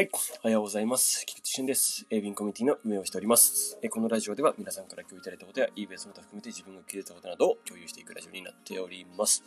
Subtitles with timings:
[0.00, 0.10] はい、
[0.44, 1.26] おはようございます。
[1.26, 2.06] 菊池俊です。
[2.08, 3.78] エービンコミュニティの運営をしております。
[3.82, 9.44] えこのラジオでは皆さんから共有いただいたことや eBay その他含めて自分が気づいたことなどを共有していくラジオになっております。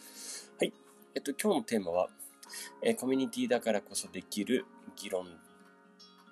[0.59, 0.71] はい、
[1.15, 2.09] えっと、今日のテーマは、
[2.83, 5.25] えコミュニティだからこそできる議論、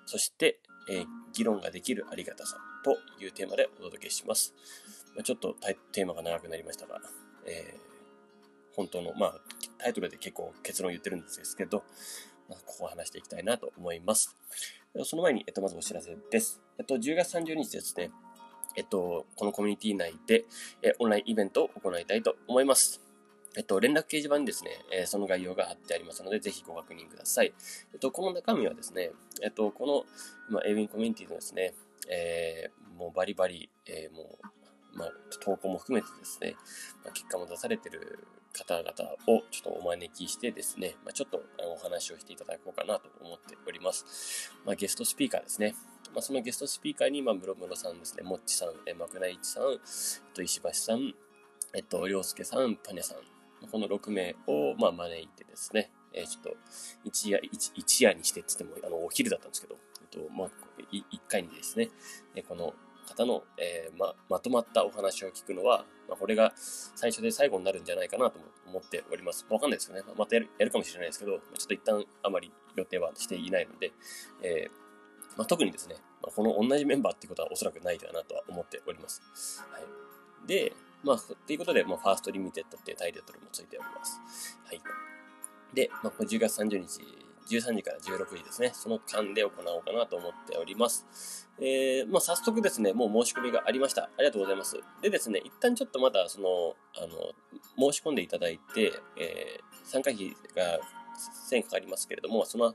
[0.06, 4.54] そして、え議論ができるありがたさというテーマでお届けします。
[5.16, 5.56] ま、ちょっと
[5.90, 7.00] テーマが長くなりましたが、
[7.44, 9.40] えー、本当の、まあ、
[9.78, 11.82] タイトルで結構結論言ってるんですけど、
[12.48, 14.36] ここを話していきたいなと思います。
[15.04, 16.60] その前に、えっと、まずお知らせです。
[16.78, 18.10] えっと、10月30日ですね、
[18.76, 20.44] えっと、このコミュニティ内で、
[20.82, 23.00] えオンラインイベントを行いたいと思います。
[23.56, 27.52] えっと、連絡掲示板にですね、えその概要が貼ってありますので、ぜひご確認ください。
[27.92, 29.10] えっと、この中身はですね、
[29.42, 30.04] えっと、この、
[30.48, 31.74] まあエイウィンコミュニティのですね、
[32.08, 34.46] えー、もうバリバリ、えー、もう、
[34.94, 36.56] まあ、投稿も含めてですね、
[37.04, 38.90] まあ、結果も出されてる方々
[39.26, 44.52] をちょっとお招きしてですね、まあ、ちょっとお話をしていただこうかなと思っております。
[44.64, 45.74] まあ、ゲストスピーカーですね。
[46.14, 49.78] まあ、そのゲストスピーカーに、まあ、ムロムロさんですね、もっちさん、えマクナイチさん、えっ
[50.34, 51.14] と、石橋さん、
[51.74, 56.56] えっと、りょうすけさん、パネさん、この6名を、まあ、招いてですね、えー、ちょっと、
[57.04, 60.48] 一夜、一一夜にしてって言っても、あの、お昼だったんですけど、えっと、まあ、
[60.90, 61.88] 一回にですね、
[62.46, 62.74] この
[63.08, 69.46] 方の、えー、ま、まとまったお話を聞くのは、まあ、これが最初で最後になるんじゃないかなと思っております。
[69.50, 70.02] わかんないですよね。
[70.16, 73.92] またやるやるかもしれないですけど、ちょっと一旦あまり予定はしていないので、
[74.42, 79.22] えー、まあ、特にですね、まあ、この同じメンバーっていうことはおそらくないかなとは思っております。
[79.70, 79.82] はい。
[80.46, 84.20] で、まあ、ということで、まあ、 First Limited っていうタイトルもついております。
[84.64, 84.80] はい。
[85.74, 87.00] で、まあ、10月30日
[87.48, 91.48] 13時から16時ですね、その間で行おうかなと思っております。
[91.58, 94.04] えー、まあ、早速ですね、もう申し込みがありました。
[94.04, 94.80] ありがとうございます。
[95.00, 100.80] でですね、一旦ちょっとまだ、その、あの、申し込んでいただいて、えー、参加費が
[101.50, 102.74] 1000円かかりますけれども、その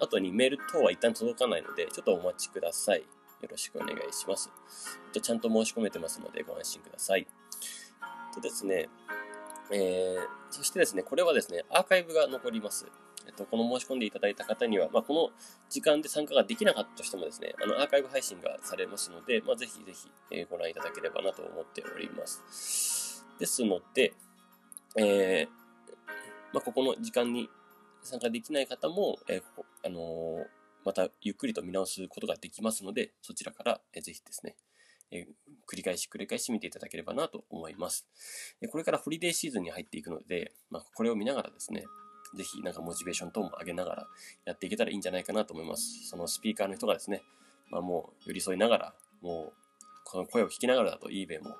[0.00, 3.00] 後にメール等は一旦届かないので、ちょっとお待ちください。
[3.00, 4.50] よろしくお願いします。
[5.20, 7.26] ちゃんと申し込めてますので、ご安心ください。
[8.34, 8.88] とですね、
[9.70, 12.86] えー、そしてですね、これはですね、アーカイブが残ります。
[13.26, 15.30] えっと、この申し込んでいただいた方には、まあ、この
[15.70, 23.26] 時間で参加ができなかったとしてもですね、あの、アーカイブ配信がされますので、まあ、ぜひぜひ、え、ご覧いただければなと思っております。
[23.38, 24.12] ですので、
[24.96, 25.48] えー、
[26.52, 27.48] まあ、ここの時間に
[28.02, 29.42] 参加できない方も、えー、
[29.84, 30.44] あのー、
[30.84, 34.56] またゆっくりと見直すことができますので、そちらから、えー、ぜひですね、
[35.10, 35.26] え
[35.66, 38.06] 繰り返し繰り返し見ていただければなと思います。
[38.70, 41.84] これからホリデーシーズンに入っていくので、まあ、これを見ながらですね、
[42.34, 44.06] ぜひなんかモチベーション等も上げながら
[44.44, 46.08] やっていけたらいいんじゃないかなと思います。
[46.08, 47.22] そのスピーカーの人がですね、
[47.70, 49.52] まあ、もう寄り添いながら、もう
[50.04, 51.56] この声を聞きながらだと eBay も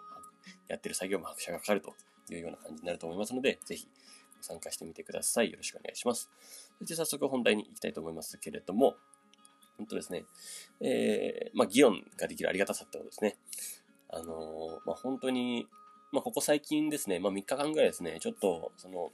[0.69, 1.95] やってる作業も拍車がかかると
[2.33, 3.89] いうような感じになると思いますので、ぜひ
[4.41, 5.51] 参加してみてください。
[5.51, 6.31] よろしくお願いします。
[6.79, 8.97] そして早速本題に行きたいと思いますけれども、
[9.79, 10.25] 本当ですね、
[10.81, 13.37] えー、まあ、議論ができるありがたさってことですね。
[14.09, 15.67] あのー、まあ、本当に、
[16.13, 19.11] まあ、ここ最近ですね、まあ、3日間ぐらいですね、ちょっと、その、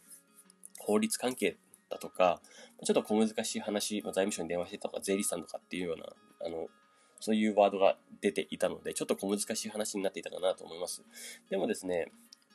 [0.80, 1.56] 法律関係
[1.88, 2.40] だとか、
[2.84, 6.06] ちょっと小難しい話、財務省に電話してたとか、税理士さんとかっていうような、
[6.46, 6.68] あの、
[7.20, 11.04] そういうワードが出ていたので、ちょっと小難しい話になっていたかなと思います。
[11.50, 12.10] でもですね、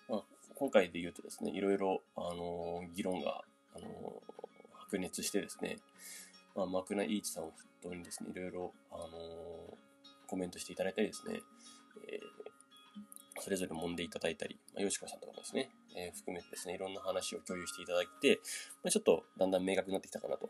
[0.09, 0.23] まあ、
[0.55, 3.43] 今回で言うとですね、いろいろ、あの議論が、
[3.75, 4.23] あの
[4.73, 5.77] 白熱してですね、
[6.55, 9.77] まあ、マクナ・イーチさんを筆頭にですね、いろいろ、あの
[10.27, 11.41] コメントしていただいたりですね、
[12.07, 12.44] えー、
[13.39, 18.39] それぞれ揉んでいただいたり、まあ、よしこさんとかもですね、えー、含めてですね、いろんな話を共有していただいて、
[18.83, 20.49] まあ、ちょっとだんだん明確になってきたかなと。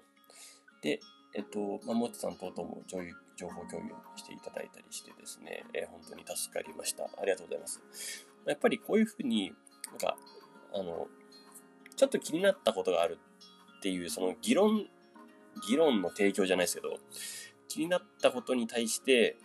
[0.82, 1.00] で、
[1.34, 2.98] えっと、まあ、もちさん等々も情
[3.50, 7.04] 報共有していただいたりしてですね、えー、本当に助かりました。
[7.04, 7.82] ありがとうございます。
[8.46, 9.54] やっぱりこういうふうに、
[9.90, 10.18] なんか、
[10.74, 11.08] あの、
[11.96, 13.18] ちょっと気になったことがある
[13.78, 14.88] っていう、その議論、
[15.68, 16.98] 議論の提供じゃないですけど、
[17.68, 19.38] 気になったことに対して、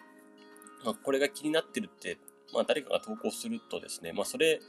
[0.84, 2.18] まあ、これが気になってるって、
[2.52, 4.60] まあ、誰かが投稿するとですね、まあ、それ、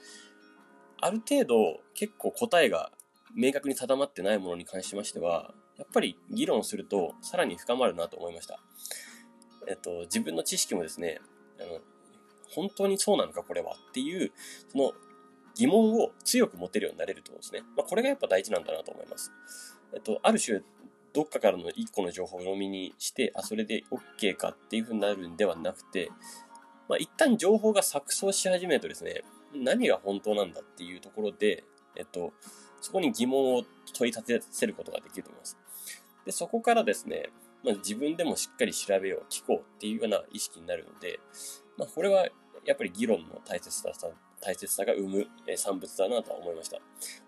[1.00, 2.92] ある程度結構答えが
[3.36, 8.60] 明確に定まってないものに関しましては、やっぱり議論するとさらに深まるなと思いました。
[9.68, 11.20] えっと、自分の知識もですね、
[11.60, 11.80] あの、
[12.50, 14.32] 本当にそうなのかこれはっていう、
[14.72, 14.92] その
[15.56, 17.62] 疑問を強く持てるようになれると思うんですね。
[17.76, 19.32] まあ、これがやっぱ大事なんだなと思います。
[19.94, 20.62] えっと、ある種、
[21.14, 26.10] どっかからの一個の情報を飲みにして、あ、それで OK かっていう風になるんではなくて、
[26.92, 29.24] まあ、一旦情報が錯綜し始めるとですね、
[29.56, 31.64] 何が本当なんだっていうところで、
[31.96, 32.34] えっと、
[32.82, 35.58] そこに疑問を問い立てせることができると思います。
[36.26, 37.30] で、そこからですね、
[37.64, 41.22] まあ、自分でもしっかり調べよう、聞こうっていうような意識になるので、
[41.78, 42.28] まあ、これは
[42.66, 43.90] やっぱり議論の大切さ
[44.42, 46.78] 大切さが生む、産物だなとは思いました。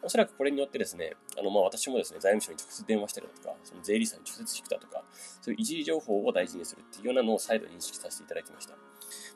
[0.02, 5.04] おそらくこれによってですね、あの、まあ、私もですね、財務省に直接電話したりだとか、その税理士さんに直接聞くだとか、
[5.42, 8.76] そういう一時情報を大事にするっていうようなのを再度認識させていただきました。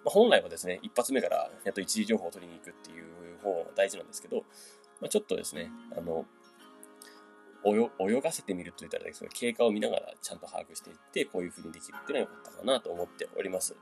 [0.03, 4.43] まあ、本来はですね、一発目からやっと一時情報を取りに行くっていう方が大事なんですけど、
[5.01, 6.25] まあ、ちょっとですね、あの、
[7.65, 13.75] 泳がせてみるといったらですね、経過を見ながらちゃんと把握していって、こういう風にできるっていうのは良かったかなと思っております。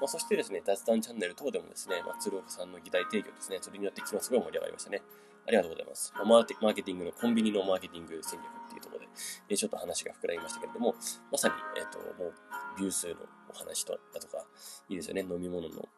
[0.00, 5.02] まあ、そしてですね、雑談チャンネル等でもですね、まあ、鶴岡さんの議題提供ですね、それによって昨日すごい盛り上がりましたね。
[5.46, 6.12] ありがとうございます。
[6.14, 9.08] まあ、マーケティングの、コンビニのマーケティング戦略っていうところで、
[9.48, 10.94] えちょっと話が膨らみましたけれども、
[11.32, 12.34] まさに、えっ、と、もう、
[12.78, 13.14] ビュー数の
[13.54, 14.44] お話とだとか、
[14.88, 15.88] いいですよね、飲み物の、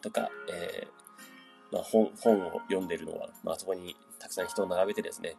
[0.00, 5.36] とか、えー、まあ、本、本を読んでるのは、まあ、そこにたくさん人を並べてですね、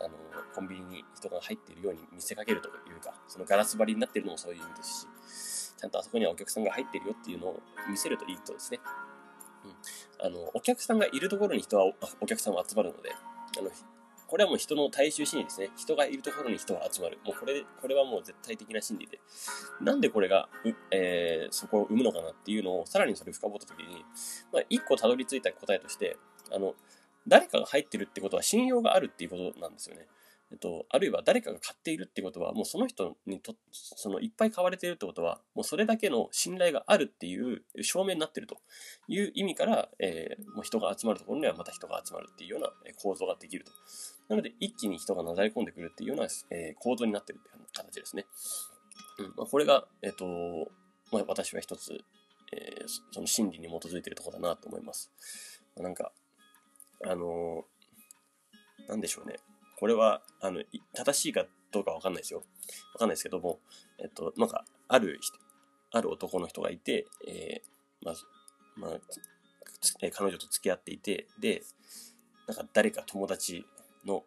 [0.00, 0.16] あの、
[0.54, 7.60] コンビニに人が入っているように見せかけるというか、そのガラス張りになっているのもそういう意味ですし、ちゃんとあそこにはお客さんが入っているよっていうのを
[7.90, 8.80] 見せるといいとですね。
[9.64, 9.68] う
[10.24, 10.26] ん。
[10.26, 13.12] あの、お客さんがいるところに人は、お客さんは集まるので、
[13.58, 13.70] あの、
[14.32, 15.68] これはもう人の大衆心理ですね。
[15.76, 17.18] 人がいるところに人が集まる。
[17.22, 19.20] もうこれ、これはもう絶対的な心理で。
[19.82, 20.48] なんでこれが、
[20.90, 24.02] えー、そこを生むのかなっていうのを、さらにそれを深掘ったときに、
[24.50, 26.16] まあ、一個たどり着いた答えとして、
[26.50, 26.74] あの、
[27.28, 30.06] 誰かが入ってるってことは信用があるっていうことなんですよね。
[30.52, 38.58] えっと、あるいは誰かが買っているってことは、もうその人にと、そのいっぱい買われているってことは、もうそれだけの信頼があるっていう証明になってると
[39.08, 42.70] いう意味から、えー、もう人が集まるところにはまた人が集まるっていうような
[43.02, 43.72] 構造ができると。
[44.28, 48.26] なので、一気に人がなだれ込んでくるっていうような、えー、構造になってるっていう形ですね。
[49.20, 50.26] うんまあ、これが、えっと、
[51.10, 51.98] まあ、私は一つ、
[52.52, 55.10] えー、その心理に基づいているところだなと思います。
[55.76, 56.12] なんか、
[57.04, 59.36] あのー、なんでしょうね。
[59.82, 60.62] これは、あの、
[60.94, 62.44] 正しいかどうかわかんないですよ。
[62.94, 63.58] わかんないですけども、
[63.98, 65.18] えっと、なんか、ある、
[65.90, 68.14] ある男の人がいて、えー、まあ、
[68.76, 68.90] まあ、
[70.02, 71.64] え彼女と付き合っていて、で、
[72.46, 73.66] なんか誰か友達
[74.06, 74.22] の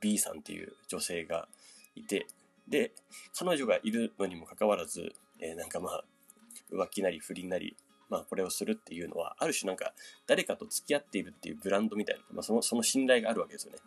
[0.00, 1.46] B さんっていう女性が
[1.94, 2.26] いて、
[2.66, 2.90] で、
[3.38, 6.04] 彼女がいるのにもかかわらず、えー、なんかまあ、
[6.72, 7.76] 浮気なり不倫なり、
[8.14, 9.92] まあ、これをするっていうのは、ある種なんか、
[10.28, 13.78] 誰かと付き合っているっていうブランドみたいな、まあ、その、その信頼があるわけですよね。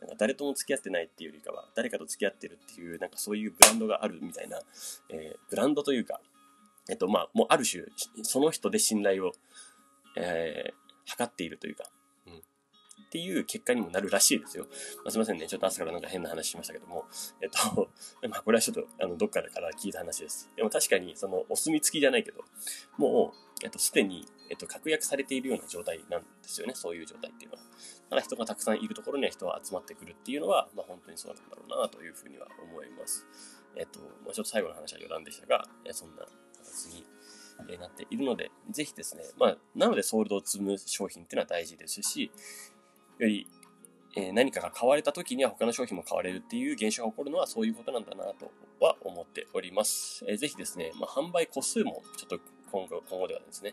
[0.00, 4.60] なんか誰とも付き合ってないっていうよりかは、誰かと付き合ってるっていう、なんかそういうブランドがあるみたいな、
[5.08, 6.20] えー、ブランドというか、
[6.90, 7.84] えっと、まあ、もうある種、
[8.22, 9.30] その人で信頼を、
[10.16, 10.72] えー、
[11.06, 11.84] 測っているというか、
[13.16, 14.66] っていう結果にもなるらしいですよ。
[14.96, 15.46] まあ、すいませんね。
[15.46, 17.06] ちょっと朝からなんか変な話しましたけども。
[17.40, 17.88] えっと、
[18.28, 20.50] まあこれはちょっと、あの、どっかから聞いた話です。
[20.54, 22.44] でも確かに、その、お墨付きじゃないけど、
[22.98, 26.74] もう、えっと、すでに、えっと、確約されているような状態なんですよね。
[26.74, 27.62] そういう状態っていうのは。
[28.10, 33.26] だ人がたくさんいるところには人が集まってくるっていうのは、まあ本当にそうなんだろうなというふうには思います。
[33.76, 36.26] えっと、まあ、ちょっと最後の話は余談でしたが、そんな
[36.66, 37.06] 形に
[37.78, 42.30] なっているので、ぜひですね、まあ、なのでソールドを積む商品っていうのは大事ですし、
[43.18, 43.46] より、
[44.16, 50.24] え何かが買われた時には他の商品も買われるっていう現象が起こるのはそういうことなんだなとは思っております。
[50.26, 52.40] えー、ぜひですね、まあ、販売個数もちょっと
[52.72, 53.72] 今後今後ではですね、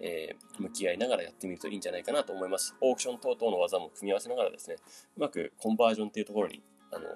[0.00, 2.74] えー、向き合いながらやってみるといいんじゃないかなと思います。
[2.80, 4.76] オークション等々の技も組み合わせながらですね、
[5.16, 6.60] うまくコンバージョンっていうところに、
[6.90, 7.06] あのー、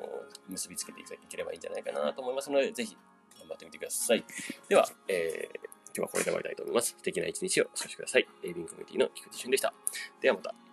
[0.48, 2.96] 結びつけていければいいんじゃないかなと思いますので、ぜひ
[3.38, 4.25] 頑張ってみてください。
[4.69, 6.94] では、えー、今日はこれで終わりたいと思います。
[6.96, 8.28] 素敵な一日をお過ごしください。
[8.44, 9.75] エイビンコミュニティの菊池俊でした。
[10.20, 10.68] ではまた。